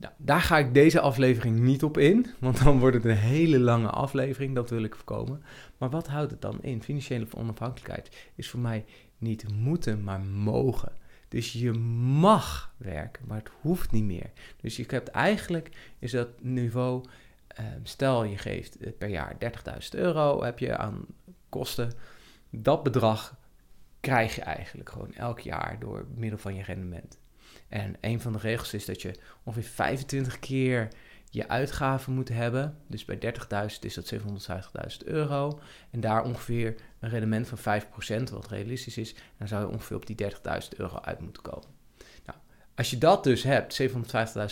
Nou, 0.00 0.12
daar 0.16 0.40
ga 0.40 0.58
ik 0.58 0.74
deze 0.74 1.00
aflevering 1.00 1.58
niet 1.58 1.82
op 1.82 1.98
in, 1.98 2.26
want 2.38 2.64
dan 2.64 2.78
wordt 2.78 2.96
het 2.96 3.04
een 3.04 3.16
hele 3.16 3.58
lange 3.58 3.90
aflevering, 3.90 4.54
dat 4.54 4.70
wil 4.70 4.82
ik 4.82 4.94
voorkomen. 4.94 5.42
Maar 5.78 5.90
wat 5.90 6.06
houdt 6.06 6.30
het 6.30 6.40
dan 6.40 6.62
in? 6.62 6.82
Financiële 6.82 7.26
onafhankelijkheid 7.36 8.30
is 8.34 8.50
voor 8.50 8.60
mij 8.60 8.84
niet 9.18 9.52
moeten, 9.54 10.02
maar 10.02 10.20
mogen. 10.20 10.92
Dus 11.28 11.52
je 11.52 11.72
mag 11.72 12.74
werken, 12.76 13.26
maar 13.26 13.38
het 13.38 13.50
hoeft 13.60 13.90
niet 13.90 14.04
meer. 14.04 14.30
Dus 14.60 14.76
je 14.76 14.84
hebt 14.86 15.08
eigenlijk, 15.08 15.92
is 15.98 16.10
dat 16.10 16.28
niveau, 16.42 17.04
uh, 17.60 17.66
stel 17.82 18.24
je 18.24 18.38
geeft 18.38 18.98
per 18.98 19.08
jaar 19.08 19.36
30.000 19.38 19.88
euro 19.90 20.44
heb 20.44 20.58
je 20.58 20.76
aan 20.76 21.04
kosten. 21.48 21.92
Dat 22.50 22.82
bedrag 22.82 23.36
krijg 24.00 24.34
je 24.34 24.42
eigenlijk 24.42 24.90
gewoon 24.90 25.14
elk 25.14 25.40
jaar 25.40 25.76
door 25.78 26.06
middel 26.14 26.38
van 26.38 26.54
je 26.54 26.62
rendement. 26.62 27.19
En 27.70 27.96
een 28.00 28.20
van 28.20 28.32
de 28.32 28.38
regels 28.38 28.74
is 28.74 28.84
dat 28.84 29.02
je 29.02 29.14
ongeveer 29.42 29.70
25 29.70 30.38
keer 30.38 30.88
je 31.30 31.48
uitgaven 31.48 32.12
moet 32.12 32.28
hebben. 32.28 32.76
Dus 32.86 33.04
bij 33.04 33.18
30.000 33.70 33.78
is 33.80 33.94
dat 33.94 34.14
750.000 34.14 35.04
euro. 35.04 35.60
En 35.90 36.00
daar 36.00 36.24
ongeveer 36.24 36.74
een 36.98 37.10
rendement 37.10 37.48
van 37.48 37.82
5%, 37.82 38.22
wat 38.30 38.48
realistisch 38.48 38.96
is. 38.96 39.14
Dan 39.38 39.48
zou 39.48 39.66
je 39.66 39.72
ongeveer 39.72 39.96
op 39.96 40.06
die 40.06 40.16
30.000 40.62 40.68
euro 40.76 40.98
uit 41.00 41.20
moeten 41.20 41.42
komen. 41.42 41.68
Nou, 42.26 42.38
als 42.74 42.90
je 42.90 42.98
dat 42.98 43.24
dus 43.24 43.42
hebt, 43.42 43.82
750.000 43.82 43.90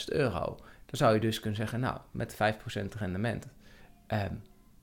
euro, 0.07 0.57
dan 0.87 0.97
zou 0.97 1.15
je 1.15 1.21
dus 1.21 1.41
kunnen 1.41 1.59
zeggen, 1.59 1.81
nou, 1.81 2.01
met 2.11 2.35
5% 2.35 2.95
rendement, 2.99 3.47
eh, 4.07 4.25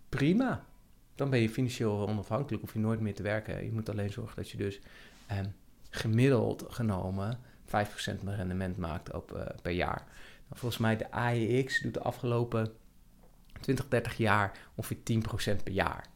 prima. 0.10 0.66
Dan 1.16 1.30
ben 1.30 1.40
je 1.40 1.50
financieel 1.50 2.08
onafhankelijk, 2.08 2.62
hoef 2.62 2.74
je 2.74 2.80
nooit 2.80 3.00
meer 3.00 3.16
te 3.16 3.24
werken. 3.24 3.66
Je 3.66 3.72
moet 3.72 3.90
alleen 3.90 4.12
zorgen 4.12 4.36
dat 4.36 4.50
je 4.50 4.58
dus 4.58 4.80
eh, 5.28 5.38
gemiddeld 5.90 6.66
genomen 6.68 7.40
5% 7.66 7.70
rendement 8.24 8.78
maakt 8.78 9.14
op, 9.14 9.34
uh, 9.36 9.46
per 9.62 9.72
jaar. 9.72 10.04
Nou, 10.48 10.60
volgens 10.60 10.82
mij 10.82 10.98
de 10.98 11.12
AEX 11.12 11.82
doet 11.82 11.94
de 11.94 12.02
afgelopen 12.02 12.74
20, 13.62 13.88
30 13.88 14.18
jaar 14.18 14.58
ongeveer 14.76 14.98
10% 15.04 15.64
per 15.64 15.74
jaar. 15.74 16.08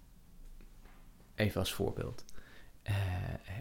Even 1.36 1.60
als 1.60 1.74
voorbeeld. 1.74 2.26
Uh, 2.84 2.96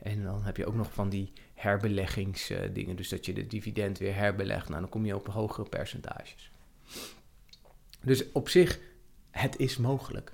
en 0.03 0.23
dan 0.23 0.45
heb 0.45 0.57
je 0.57 0.67
ook 0.67 0.75
nog 0.75 0.93
van 0.93 1.09
die 1.09 1.33
herbeleggingsdingen. 1.55 2.91
Uh, 2.91 2.97
dus 2.97 3.09
dat 3.09 3.27
je 3.27 3.33
de 3.33 3.47
dividend 3.47 3.99
weer 3.99 4.15
herbelegt. 4.15 4.69
Nou, 4.69 4.81
dan 4.81 4.91
kom 4.91 5.07
je 5.07 5.17
op 5.17 5.27
hogere 5.27 5.69
percentages. 5.69 6.51
Dus 8.01 8.33
op 8.33 8.49
zich 8.49 8.79
het 9.31 9.57
is 9.57 9.77
mogelijk. 9.77 10.33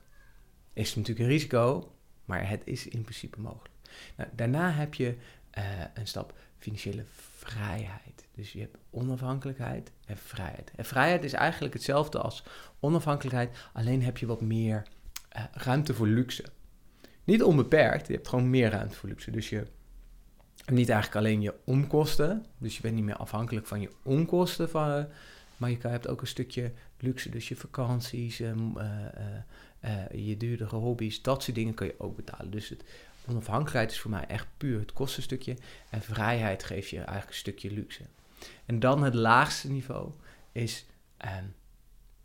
Is 0.73 0.95
natuurlijk 0.95 1.25
een 1.27 1.33
risico, 1.33 1.93
maar 2.25 2.49
het 2.49 2.63
is 2.65 2.87
in 2.87 3.03
principe 3.03 3.41
mogelijk. 3.41 3.75
Nou, 4.17 4.31
daarna 4.33 4.71
heb 4.71 4.95
je 4.95 5.17
uh, 5.59 5.65
een 5.95 6.07
stap 6.07 6.35
financiële 6.59 7.05
vrijheid. 7.37 8.27
Dus 8.35 8.53
je 8.53 8.61
hebt 8.61 8.77
onafhankelijkheid 8.91 9.91
en 10.07 10.17
vrijheid. 10.17 10.71
En 10.77 10.85
vrijheid 10.85 11.25
is 11.25 11.33
eigenlijk 11.33 11.75
hetzelfde 11.75 12.19
als 12.19 12.45
onafhankelijkheid, 12.81 13.57
alleen 13.73 14.03
heb 14.03 14.19
je 14.19 14.27
wat 14.27 14.41
meer 14.41 14.87
uh, 15.37 15.45
ruimte 15.53 15.95
voor 15.95 16.07
luxe. 16.07 16.45
Niet 17.25 17.43
onbeperkt, 17.43 18.07
je 18.07 18.13
hebt 18.13 18.29
gewoon 18.29 18.51
meer 18.51 18.71
ruimte 18.71 18.97
voor 18.97 19.09
luxe. 19.09 19.31
Dus 19.31 19.49
je 19.49 19.57
hebt 19.57 19.71
niet 20.71 20.89
eigenlijk 20.89 21.27
alleen 21.27 21.41
je 21.41 21.55
omkosten, 21.65 22.47
dus 22.59 22.77
je 22.77 22.83
bent 22.83 22.95
niet 22.95 23.05
meer 23.05 23.17
afhankelijk 23.17 23.67
van 23.67 23.81
je 23.81 23.91
onkosten, 24.03 24.71
van, 24.71 25.07
maar 25.57 25.71
je 25.71 25.79
hebt 25.81 26.09
ook 26.09 26.21
een 26.21 26.27
stukje 26.27 26.73
luxe. 26.99 27.31
Dus 27.31 27.49
je 27.49 27.57
vakanties, 27.57 28.41
uh, 28.41 28.51
je 30.13 30.37
duurdere 30.37 30.77
hobby's, 30.77 31.23
dat 31.23 31.43
soort 31.43 31.57
dingen 31.57 31.75
kan 31.75 31.87
je 31.87 31.95
ook 31.99 32.17
betalen. 32.17 32.51
Dus 32.51 32.69
het, 32.69 32.85
onafhankelijkheid 33.29 33.91
is 33.91 34.01
voor 34.01 34.11
mij 34.11 34.27
echt 34.27 34.47
puur 34.57 34.81
het 34.81 34.93
kostenstukje. 34.93 35.57
En 35.91 36.03
vrijheid 36.03 36.65
geeft 36.65 36.89
je 36.89 36.97
eigenlijk 36.97 37.29
een 37.29 37.35
stukje 37.35 37.71
luxe. 37.71 38.03
En 38.67 38.79
dan 38.79 39.03
het 39.03 39.15
laagste 39.15 39.71
niveau 39.71 40.13
is 40.53 40.87
ehm, 41.17 41.45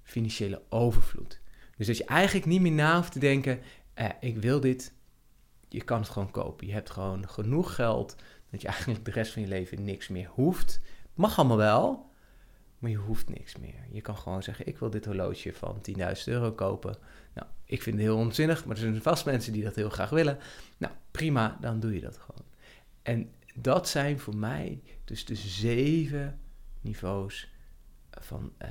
financiële 0.03 0.61
overvloed. 0.69 1.39
Dus 1.77 1.87
dat 1.87 1.97
je 1.97 2.05
eigenlijk 2.05 2.45
niet 2.45 2.61
meer 2.61 2.71
na 2.71 2.95
hoeft 2.95 3.11
te 3.11 3.19
denken, 3.19 3.59
eh, 3.93 4.09
ik 4.19 4.37
wil 4.37 4.59
dit. 4.59 4.93
Je 5.67 5.83
kan 5.83 5.99
het 5.99 6.09
gewoon 6.09 6.31
kopen. 6.31 6.67
Je 6.67 6.73
hebt 6.73 6.89
gewoon 6.89 7.29
genoeg 7.29 7.75
geld 7.75 8.15
dat 8.49 8.61
je 8.61 8.67
eigenlijk 8.67 9.05
de 9.05 9.11
rest 9.11 9.31
van 9.31 9.41
je 9.41 9.47
leven 9.47 9.83
niks 9.83 10.07
meer 10.07 10.27
hoeft. 10.27 10.81
Mag 11.13 11.37
allemaal 11.37 11.57
wel, 11.57 12.11
maar 12.79 12.89
je 12.91 12.97
hoeft 12.97 13.29
niks 13.29 13.57
meer. 13.57 13.85
Je 13.91 14.01
kan 14.01 14.17
gewoon 14.17 14.43
zeggen, 14.43 14.67
ik 14.67 14.77
wil 14.77 14.89
dit 14.89 15.05
horloge 15.05 15.53
van 15.53 15.81
10.000 15.81 16.23
euro 16.25 16.51
kopen. 16.51 16.97
Nou, 17.33 17.47
ik 17.69 17.81
vind 17.81 17.95
het 17.95 18.05
heel 18.05 18.17
onzinnig, 18.17 18.65
maar 18.65 18.75
er 18.75 18.81
zijn 18.81 19.01
vast 19.01 19.25
mensen 19.25 19.53
die 19.53 19.63
dat 19.63 19.75
heel 19.75 19.89
graag 19.89 20.09
willen. 20.09 20.37
Nou, 20.77 20.93
prima, 21.11 21.57
dan 21.61 21.79
doe 21.79 21.93
je 21.93 22.01
dat 22.01 22.17
gewoon. 22.17 22.45
En 23.01 23.31
dat 23.55 23.89
zijn 23.89 24.19
voor 24.19 24.35
mij 24.35 24.81
dus 25.03 25.25
de 25.25 25.35
zeven 25.35 26.39
niveaus 26.81 27.49
van, 28.11 28.53
uh, 28.61 28.67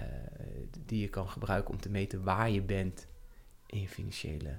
die 0.87 1.01
je 1.01 1.09
kan 1.09 1.29
gebruiken 1.29 1.75
om 1.75 1.81
te 1.81 1.91
meten 1.91 2.23
waar 2.23 2.51
je 2.51 2.63
bent 2.63 3.07
in 3.67 3.81
je 3.81 3.89
financiële 3.89 4.59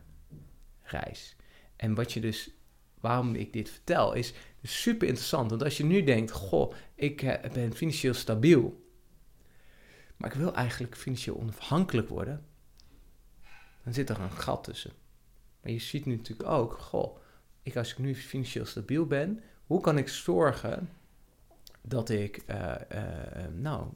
reis. 0.81 1.36
En 1.75 1.96
wat 1.96 2.13
je 2.13 2.19
dus, 2.19 2.51
waarom 3.00 3.36
ik 3.36 3.53
dit 3.53 3.69
vertel, 3.69 4.13
is 4.13 4.34
super 4.63 5.08
interessant. 5.08 5.50
Want 5.50 5.63
als 5.63 5.77
je 5.77 5.86
nu 5.86 6.03
denkt, 6.03 6.31
goh, 6.31 6.74
ik 6.96 7.22
uh, 7.22 7.34
ben 7.53 7.75
financieel 7.75 8.13
stabiel, 8.13 8.89
maar 10.17 10.31
ik 10.31 10.38
wil 10.38 10.53
eigenlijk 10.53 10.98
financieel 10.98 11.39
onafhankelijk 11.39 12.10
worden, 12.10 12.49
dan 13.83 13.93
zit 13.93 14.09
er 14.09 14.19
een 14.19 14.31
gat 14.31 14.63
tussen. 14.63 14.91
Maar 15.62 15.71
je 15.71 15.79
ziet 15.79 16.05
nu 16.05 16.15
natuurlijk 16.15 16.50
ook, 16.50 16.74
goh, 16.74 17.17
ik, 17.63 17.77
als 17.77 17.91
ik 17.91 17.98
nu 17.98 18.15
financieel 18.15 18.65
stabiel 18.65 19.05
ben, 19.05 19.43
hoe 19.65 19.81
kan 19.81 19.98
ik 19.98 20.07
zorgen 20.07 20.89
dat 21.81 22.09
ik 22.09 22.43
uh, 22.50 22.75
nou, 23.55 23.88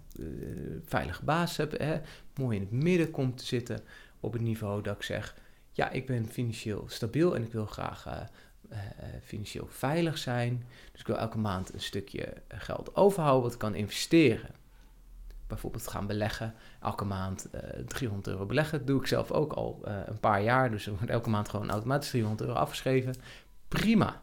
veilige 0.85 1.23
baas 1.23 1.57
heb, 1.57 1.77
hè, 1.77 2.01
mooi 2.35 2.55
in 2.57 2.61
het 2.63 2.71
midden 2.71 3.11
kom 3.11 3.35
te 3.35 3.45
zitten 3.45 3.83
op 4.19 4.33
het 4.33 4.41
niveau 4.41 4.81
dat 4.81 4.95
ik 4.95 5.03
zeg, 5.03 5.35
ja, 5.71 5.89
ik 5.89 6.05
ben 6.05 6.27
financieel 6.27 6.85
stabiel 6.87 7.35
en 7.35 7.43
ik 7.43 7.51
wil 7.51 7.65
graag 7.65 8.27
financieel 9.23 9.67
veilig 9.67 10.17
zijn. 10.17 10.63
Dus 10.91 11.01
ik 11.01 11.07
wil 11.07 11.17
elke 11.17 11.37
maand 11.37 11.73
een 11.73 11.81
stukje 11.81 12.33
geld 12.47 12.95
overhouden 12.95 13.43
wat 13.43 13.53
ik 13.53 13.59
kan 13.59 13.75
investeren 13.75 14.55
bijvoorbeeld 15.47 15.87
gaan 15.87 16.07
beleggen. 16.07 16.53
Elke 16.81 17.05
maand 17.05 17.47
uh, 17.55 17.79
eh, 17.79 17.85
300 17.85 18.27
euro 18.27 18.45
beleggen. 18.45 18.77
Dat 18.77 18.87
doe 18.87 18.99
ik 18.99 19.07
zelf 19.07 19.31
ook 19.31 19.53
al 19.53 19.81
uh, 19.87 19.97
een 20.05 20.19
paar 20.19 20.41
jaar. 20.41 20.71
Dus 20.71 20.85
er 20.85 20.91
wordt 20.91 21.09
elke 21.09 21.29
maand 21.29 21.49
gewoon 21.49 21.69
automatisch 21.69 22.09
300 22.09 22.41
euro 22.41 22.59
afgeschreven. 22.59 23.15
Prima. 23.67 24.21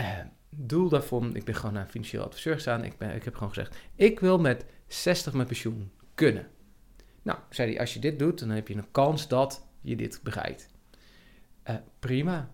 Uh, 0.00 0.18
doel 0.50 0.88
daarvan, 0.88 1.36
ik 1.36 1.44
ben 1.44 1.54
gewoon 1.54 1.72
naar 1.72 1.82
een 1.82 1.90
financieel 1.90 2.24
adviseur 2.24 2.54
gestaan. 2.54 2.84
Ik, 2.84 2.98
ben, 2.98 3.14
ik 3.14 3.24
heb 3.24 3.34
gewoon 3.34 3.48
gezegd, 3.48 3.76
ik 3.94 4.20
wil 4.20 4.38
met 4.38 4.64
60 4.86 5.32
met 5.32 5.46
pensioen 5.46 5.90
kunnen. 6.14 6.46
Nou, 7.22 7.38
zei 7.50 7.70
hij, 7.70 7.80
als 7.80 7.94
je 7.94 8.00
dit 8.00 8.18
doet, 8.18 8.38
dan 8.38 8.48
heb 8.48 8.68
je 8.68 8.74
een 8.74 8.90
kans 8.90 9.28
dat 9.28 9.66
je 9.80 9.96
dit 9.96 10.20
bereikt. 10.22 10.68
prima. 11.98 12.50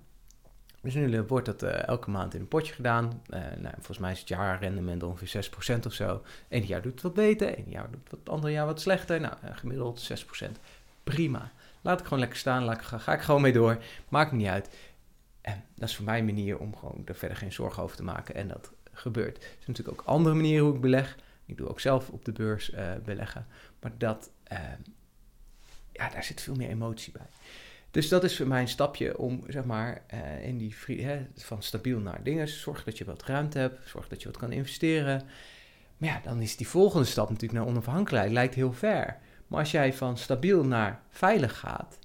Dus 0.87 0.95
nu 0.95 1.23
wordt 1.23 1.47
dat 1.47 1.63
uh, 1.63 1.87
elke 1.87 2.11
maand 2.11 2.35
in 2.35 2.41
een 2.41 2.49
potje 2.49 2.75
gedaan. 2.75 3.23
Uh, 3.31 3.41
nou, 3.41 3.75
volgens 3.75 3.99
mij 3.99 4.13
is 4.13 4.19
het 4.19 4.29
jaarrendement 4.29 5.03
ongeveer 5.03 5.51
6% 5.77 5.87
of 5.87 5.93
zo. 5.93 6.23
Eén 6.49 6.65
jaar 6.65 6.83
doet 6.83 6.93
het 6.93 7.03
wat 7.03 7.15
beter, 7.15 7.57
één 7.57 7.71
jaar 7.71 7.91
doet 7.91 8.11
het 8.11 8.29
andere 8.29 8.53
jaar 8.53 8.67
wat 8.67 8.81
slechter. 8.81 9.21
Nou, 9.21 9.35
uh, 9.45 9.57
gemiddeld 9.57 10.25
6%. 10.45 10.51
Prima. 11.05 11.53
Laat 11.81 11.99
ik 11.99 12.05
gewoon 12.05 12.19
lekker 12.19 12.39
staan, 12.39 12.65
laat 12.65 12.77
ik, 12.77 12.83
ga, 12.83 12.99
ga 12.99 13.13
ik 13.13 13.21
gewoon 13.21 13.41
mee 13.41 13.53
door. 13.53 13.83
Maakt 14.09 14.33
me 14.33 14.39
niet 14.39 14.47
uit. 14.47 14.69
En 15.41 15.65
dat 15.75 15.89
is 15.89 15.97
voor 15.97 16.05
mij 16.05 16.19
een 16.19 16.25
manier 16.25 16.59
om 16.59 16.77
gewoon 16.77 17.03
er 17.05 17.15
verder 17.15 17.37
geen 17.37 17.53
zorgen 17.53 17.83
over 17.83 17.97
te 17.97 18.03
maken. 18.03 18.35
En 18.35 18.49
dat 18.49 18.71
gebeurt. 18.93 19.37
Er 19.37 19.43
zijn 19.43 19.65
natuurlijk 19.67 20.01
ook 20.01 20.07
andere 20.07 20.35
manieren 20.35 20.65
hoe 20.65 20.75
ik 20.75 20.81
beleg. 20.81 21.17
Ik 21.47 21.57
doe 21.57 21.69
ook 21.69 21.81
zelf 21.81 22.09
op 22.09 22.25
de 22.25 22.33
beurs 22.33 22.73
beleggen. 23.05 23.47
Maar 23.81 23.93
dat, 23.99 24.31
ja, 25.93 26.09
daar 26.09 26.25
zit 26.25 26.41
veel 26.41 26.55
meer 26.55 26.69
emotie 26.69 27.13
bij. 27.13 27.27
Dus 27.97 28.09
dat 28.09 28.25
is 28.25 28.37
voor 28.37 28.47
mij 28.47 28.61
een 28.61 28.69
stapje 28.69 29.19
om, 29.19 29.41
zeg 29.49 29.65
maar, 29.65 30.03
uh, 30.15 30.47
in 30.47 30.59
die 30.59 30.75
hè, 30.87 31.27
van 31.35 31.63
stabiel 31.63 31.99
naar 31.99 32.23
dingen. 32.23 32.49
Zorg 32.49 32.85
dat 32.85 32.99
je 32.99 33.05
wat 33.05 33.23
ruimte 33.23 33.59
hebt, 33.59 33.89
zorg 33.89 34.09
dat 34.09 34.23
je 34.23 34.29
wat 34.29 34.37
kan 34.37 34.53
investeren. 34.53 35.23
Maar 35.97 36.09
ja, 36.09 36.21
dan 36.25 36.41
is 36.41 36.57
die 36.57 36.69
volgende 36.69 37.07
stap 37.07 37.31
natuurlijk 37.31 37.61
naar 37.61 37.69
onafhankelijkheid. 37.69 38.33
Lijkt 38.33 38.55
heel 38.55 38.73
ver. 38.73 39.19
Maar 39.47 39.59
als 39.59 39.71
jij 39.71 39.93
van 39.93 40.19
stabiel 40.19 40.65
naar 40.65 41.03
veilig 41.09 41.59
gaat, 41.59 41.99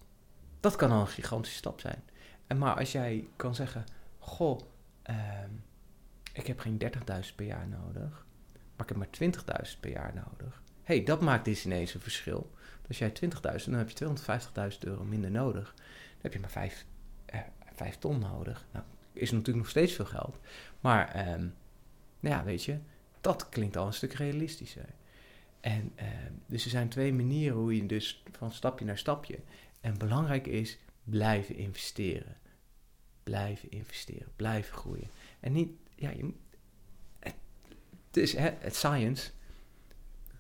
dat 0.59 0.75
kan 0.75 0.91
al 0.91 1.01
een 1.01 1.07
gigantische 1.07 1.57
stap 1.57 1.79
zijn. 1.79 2.03
En 2.47 2.57
maar 2.57 2.77
als 2.77 2.91
jij 2.91 3.27
kan 3.35 3.55
zeggen, 3.55 3.83
goh, 4.19 4.59
uh, 5.09 5.15
ik 6.33 6.47
heb 6.47 6.59
geen 6.59 6.81
30.000 6.83 7.35
per 7.35 7.45
jaar 7.45 7.67
nodig, 7.67 8.25
maar 8.75 8.87
ik 8.87 8.95
heb 8.95 8.97
maar 8.97 9.65
20.000 9.73 9.79
per 9.79 9.91
jaar 9.91 10.13
nodig. 10.13 10.61
hey, 10.83 11.03
dat 11.03 11.21
maakt 11.21 11.45
dus 11.45 11.65
ineens 11.65 11.93
een 11.93 12.01
verschil. 12.01 12.51
Als 12.91 12.99
jij 12.99 13.09
20.000, 13.09 13.65
dan 13.65 13.73
heb 13.73 13.89
je 13.89 14.05
250.000 14.73 14.77
euro 14.79 15.03
minder 15.03 15.31
nodig. 15.31 15.73
Dan 15.75 16.21
heb 16.21 16.33
je 16.33 16.39
maar 16.39 16.49
5, 16.49 16.85
eh, 17.25 17.39
5 17.73 17.97
ton 17.97 18.19
nodig. 18.19 18.65
Nou, 18.71 18.85
is 19.13 19.31
natuurlijk 19.31 19.57
nog 19.57 19.69
steeds 19.69 19.93
veel 19.93 20.05
geld. 20.05 20.39
Maar, 20.79 21.33
um, 21.33 21.53
nou 22.19 22.35
ja, 22.35 22.43
weet 22.43 22.63
je, 22.63 22.77
dat 23.21 23.49
klinkt 23.49 23.77
al 23.77 23.85
een 23.87 23.93
stuk 23.93 24.13
realistischer. 24.13 24.85
En 25.59 25.91
uh, 25.99 26.05
dus 26.45 26.63
er 26.63 26.69
zijn 26.69 26.89
twee 26.89 27.13
manieren 27.13 27.57
hoe 27.57 27.75
je 27.75 27.85
dus 27.85 28.23
van 28.31 28.51
stapje 28.51 28.85
naar 28.85 28.97
stapje. 28.97 29.39
En 29.81 29.97
belangrijk 29.97 30.47
is 30.47 30.77
blijven 31.03 31.55
investeren. 31.55 32.37
Blijven 33.23 33.71
investeren, 33.71 34.31
blijven 34.35 34.73
groeien. 34.73 35.09
En 35.39 35.51
niet, 35.51 35.71
ja, 35.95 36.09
je, 36.09 36.33
het 37.19 38.17
is 38.17 38.33
hè, 38.33 38.49
het 38.59 38.75
science 38.75 39.31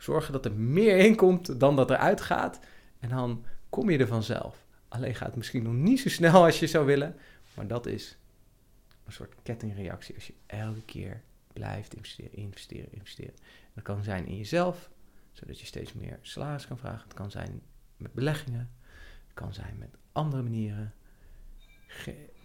zorgen 0.01 0.33
dat 0.33 0.45
er 0.45 0.53
meer 0.53 0.97
inkomt 0.97 1.59
dan 1.59 1.75
dat 1.75 1.89
er 1.89 1.97
uitgaat. 1.97 2.59
En 2.99 3.09
dan 3.09 3.45
kom 3.69 3.89
je 3.89 3.97
er 3.97 4.07
vanzelf. 4.07 4.65
Alleen 4.87 5.15
gaat 5.15 5.27
het 5.27 5.35
misschien 5.35 5.63
nog 5.63 5.73
niet 5.73 5.99
zo 5.99 6.09
snel 6.09 6.43
als 6.43 6.59
je 6.59 6.67
zou 6.67 6.85
willen. 6.85 7.15
Maar 7.53 7.67
dat 7.67 7.85
is 7.85 8.17
een 9.05 9.11
soort 9.11 9.35
kettingreactie 9.43 10.15
als 10.15 10.27
je 10.27 10.33
elke 10.45 10.81
keer 10.81 11.21
blijft 11.53 11.93
investeren, 11.93 12.33
investeren, 12.33 12.91
investeren. 12.91 13.33
Dat 13.73 13.83
kan 13.83 14.03
zijn 14.03 14.25
in 14.25 14.37
jezelf, 14.37 14.89
zodat 15.31 15.59
je 15.59 15.65
steeds 15.65 15.93
meer 15.93 16.19
salaris 16.21 16.67
kan 16.67 16.77
vragen. 16.77 17.03
Het 17.03 17.13
kan 17.13 17.31
zijn 17.31 17.61
met 17.97 18.13
beleggingen. 18.13 18.71
Het 19.25 19.33
kan 19.33 19.53
zijn 19.53 19.75
met 19.79 19.95
andere 20.11 20.43
manieren. 20.43 20.93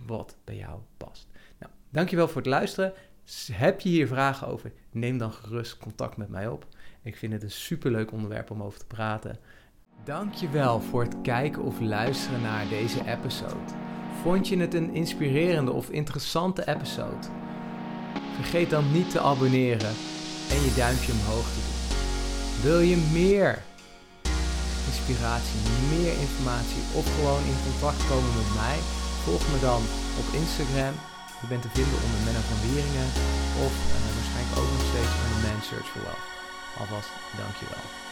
Wat 0.07 0.37
bij 0.45 0.57
jou 0.57 0.81
past. 0.97 1.29
Nou, 1.59 1.73
dankjewel 1.91 2.29
voor 2.29 2.41
het 2.41 2.51
luisteren. 2.51 2.93
Heb 3.53 3.81
je 3.81 3.89
hier 3.89 4.07
vragen 4.07 4.47
over? 4.47 4.73
Neem 4.91 5.19
dan 5.19 5.33
gerust 5.33 5.79
contact 5.79 6.17
met 6.17 6.29
mij 6.29 6.49
op. 6.49 6.67
Ik 7.07 7.17
vind 7.17 7.33
het 7.33 7.43
een 7.43 7.51
superleuk 7.51 8.13
onderwerp 8.13 8.51
om 8.51 8.63
over 8.63 8.79
te 8.79 8.87
praten. 8.87 9.39
Dankjewel 10.05 10.81
voor 10.81 11.03
het 11.03 11.17
kijken 11.23 11.63
of 11.63 11.81
luisteren 11.81 12.43
naar 12.43 12.69
deze 12.69 13.01
episode. 13.07 13.71
Vond 14.23 14.49
je 14.49 14.57
het 14.57 14.75
een 14.75 14.95
inspirerende 14.95 15.73
of 15.73 15.91
interessante 15.91 16.69
episode? 16.69 17.27
Vergeet 18.35 18.71
dan 18.71 18.93
niet 18.93 19.11
te 19.11 19.21
abonneren 19.21 19.95
en 20.53 20.59
je 20.67 20.73
duimpje 20.77 21.13
omhoog 21.13 21.49
te 21.53 21.61
doen. 21.67 21.81
Wil 22.67 22.81
je 22.91 22.99
meer 23.21 23.63
inspiratie, 24.91 25.61
meer 25.95 26.15
informatie 26.27 26.83
of 26.99 27.05
gewoon 27.17 27.45
in 27.53 27.59
contact 27.67 28.03
komen 28.11 28.33
met 28.41 28.51
mij? 28.63 28.79
Volg 29.25 29.43
me 29.53 29.59
dan 29.71 29.83
op 30.21 30.29
Instagram. 30.41 30.95
Je 31.41 31.47
bent 31.53 31.63
te 31.63 31.75
vinden 31.79 31.99
onder 32.05 32.21
Menno 32.25 32.43
van 32.51 32.61
Wieringen 32.65 33.09
of 33.67 33.75
uh, 33.91 33.97
waarschijnlijk 34.17 34.59
ook 34.61 34.71
nog 34.75 34.85
steeds 34.91 35.13
onder 35.21 35.39
Man 35.45 35.61
Search 35.71 35.91
for. 35.95 36.36
Alvast 36.81 37.11
dankjewel. 37.37 38.06